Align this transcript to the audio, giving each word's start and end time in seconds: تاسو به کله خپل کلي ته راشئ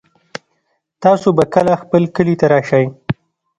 تاسو 1.03 1.27
به 1.37 1.43
کله 1.53 1.73
خپل 1.83 2.03
کلي 2.15 2.35
ته 2.39 2.45
راشئ 2.53 2.85